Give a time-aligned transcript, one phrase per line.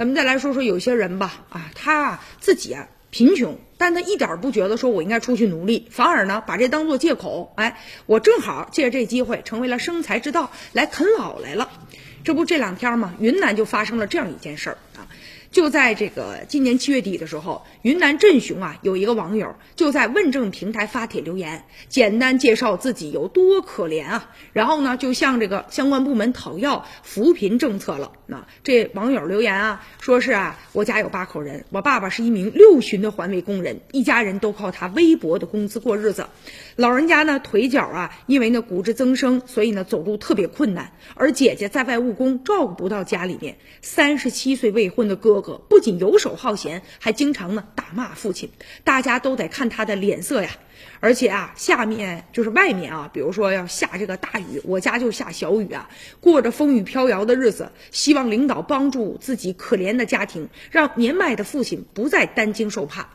[0.00, 7.52] 咱们再来说说有些人吧，啊，他啊自己啊贫穷，但他一点不觉得说我应该出去努力，反而呢把这当做借口。
[7.56, 11.70] 哎，我正好借着这机会成为了生财之道，来啃老来了。
[12.24, 14.78] 这不这两天嘛，云南就发生了这样一件事儿。
[15.50, 28.12] 就在这个今年七月底的时候，云南镇雄啊有一个网友就在问政平台发帖留言，简单介绍自己有多可怜啊，然后呢就向这个相关部门讨要扶贫政策了。
[28.26, 36.26] 那这网友留言啊，说是啊，我家有八口人，我爸爸是一名六旬的环卫工人，一家人都靠他微薄的工资过日子。
[36.76, 40.92] 老人家呢腿脚啊，因为呢骨质增生，所以呢走路特别困难。
[41.14, 43.56] 而姐姐在外务工，照顾不到家里面。
[43.82, 48.50] 三十七岁未婚的哥不仅游手好闲，还经常呢打骂父亲。
[48.84, 50.50] 大家都得看他的脸色呀。
[51.00, 55.88] 而且啊，下面就是外面啊，比如说要下这个大雨，我家就下小雨啊，
[56.20, 57.70] 过着风雨飘摇的日子。
[57.90, 63.08] 希望领导帮助自己可怜的家庭，让年迈的父亲不再担惊受怕。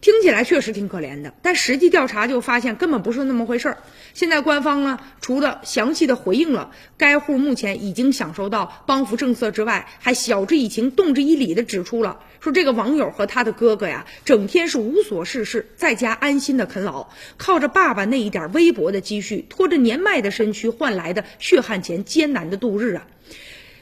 [0.00, 3.78] 听起来确实挺可怜的，但实际调查就发现根本不是那么回事儿。
[4.14, 23.06] 现在官方呢，除了详细的回应了该户目前已经享受到帮扶政策之外，还晓之以情、动之以理的指出了，说这个网友和他的哥哥呀，整天是无所事事，在家安心的啃老，靠着爸爸那一点微薄的积蓄，拖着年迈的身躯换来的血汗钱，艰难的度日啊。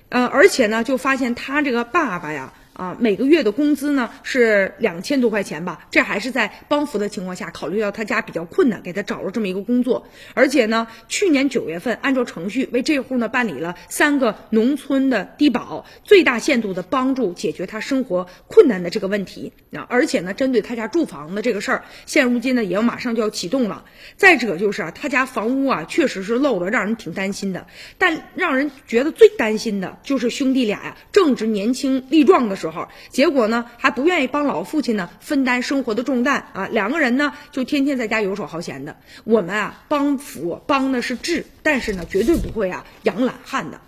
[0.08, 2.54] 呃，而且呢，就发现他这个爸爸呀。
[2.76, 10.06] 啊，每个月的工资呢是两千多块钱吧，这还是在帮扶的情况下，考虑到他家比较困难，给他找了这么一个工作。
[10.34, 19.86] 而且呢，去年九月份按照程序为这户呢办理了三个农村的低保，最大限度的帮助解决他生活困难的这个问题啊。
[19.88, 23.86] 而且呢，针对他家住房的这个事儿，现如今呢也要马上就要启动了。
[24.18, 27.66] 再者就是啊，他家房屋啊确实是漏了，让人挺担心的。
[27.96, 32.65] 但让人觉得最担心的就是兄弟俩呀，正值年轻力壮的时候。
[32.70, 38.96] 时候，结果呢还不愿意帮老父亲呢分担生活的重担啊，两个人呢就天天在家游手好闲的。
[39.24, 43.80] 我们啊帮扶帮的是智，但是呢绝对不会啊养懒汉的。